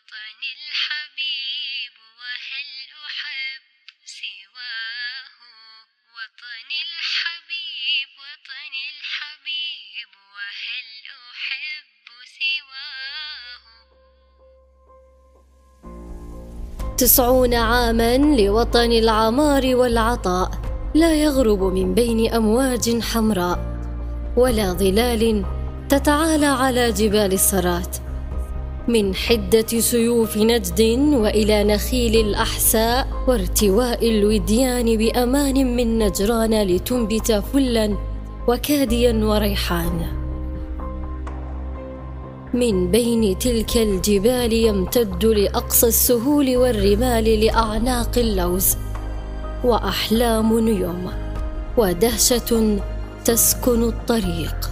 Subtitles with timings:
[0.00, 2.70] وطني الحبيب وهل
[3.06, 3.62] أحب
[4.20, 5.32] سواه؟
[6.16, 10.88] وطني الحبيب وطني الحبيب وهل
[11.32, 12.06] أحب
[12.38, 13.64] سواه؟
[16.96, 20.50] تسعون عاما لوطن العمار والعطاء
[20.94, 23.58] لا يغرب من بين أمواج حمراء
[24.36, 25.44] ولا ظلال
[25.88, 27.99] تتعالى على جبال السرات
[28.88, 30.80] من حدة سيوف نجد
[31.12, 37.96] وإلى نخيل الأحساء وارتواء الوديان بأمان من نجران لتنبت فلا
[38.48, 40.20] وكاديا وريحان.
[42.54, 48.76] من بين تلك الجبال يمتد لأقصى السهول والرمال لأعناق اللوز
[49.64, 51.10] وأحلام يوم
[51.76, 52.78] ودهشة
[53.24, 54.70] تسكن الطريق.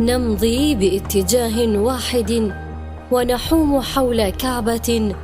[0.00, 2.52] نمضي باتجاه واحد
[3.12, 5.14] ونحوم حول كعبة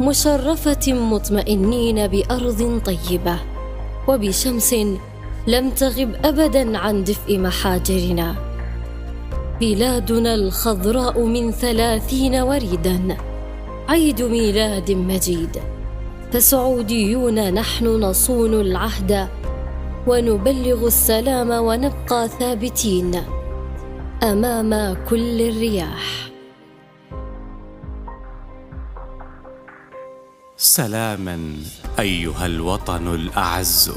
[0.00, 3.36] مشرفة مطمئنين بأرض طيبة
[4.08, 4.74] وبشمس
[5.46, 8.34] لم تغب ابدا عن دفء محاجرنا.
[9.60, 13.16] بلادنا الخضراء من ثلاثين وريدا.
[13.88, 15.56] عيد ميلاد مجيد.
[16.32, 19.28] فسعوديون نحن نصون العهد
[20.06, 23.22] ونبلغ السلام ونبقى ثابتين
[24.22, 26.35] أمام كل الرياح.
[30.58, 31.54] سلاما
[31.98, 33.92] أيها الوطن الأعز.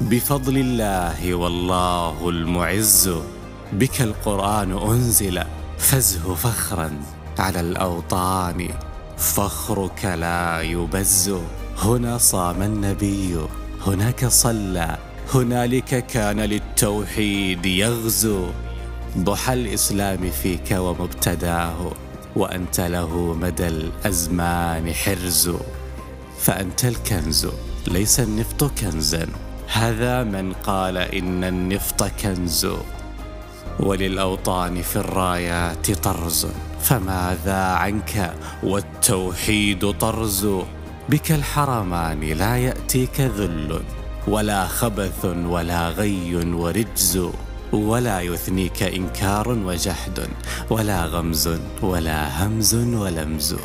[0.00, 3.10] بفضل الله والله المعز.
[3.72, 5.42] بك القرآن أنزل
[5.78, 6.90] فزه فخرا
[7.38, 8.68] على الأوطان.
[9.18, 11.34] فخرك لا يبز.
[11.78, 13.38] هنا صام النبي
[13.86, 14.98] هناك صلى
[15.34, 18.46] هنالك كان للتوحيد يغزو
[19.18, 21.92] ضحى الإسلام فيك ومبتداه
[22.36, 25.50] وأنت له مدى الأزمان حرز.
[26.40, 27.48] فأنت الكنز
[27.86, 29.26] ليس النفط كنزا.
[29.72, 32.66] هذا من قال إن النفط كنز.
[33.80, 36.46] وللأوطان في الرايات طرز.
[36.82, 40.48] فماذا عنك؟ والتوحيد طرز.
[41.08, 43.82] بك الحرمان لا يأتيك ذل
[44.28, 47.30] ولا خبث ولا غي ورجز.
[47.72, 50.28] ولا يثنيك إنكار وجحد
[50.70, 51.48] ولا غمز
[51.82, 53.56] ولا همز ولمز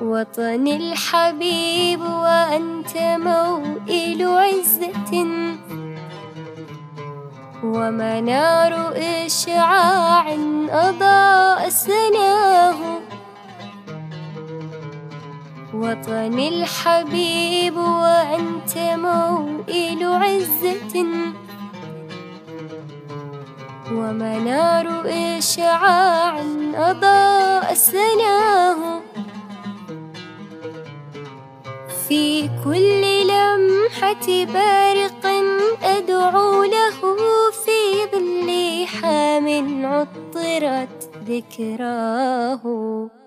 [0.00, 5.12] وطني الحبيب وأنت موئل عزة
[7.64, 10.34] ومنار إشعاع
[10.70, 13.00] أضاء سناه
[15.74, 21.06] وطني الحبيب وأنت موئل عزة
[23.92, 26.40] ومنار إشعاع
[34.46, 35.26] بارق
[35.82, 37.00] أدعو له
[37.50, 43.19] في ظل حام عطرت ذكراه.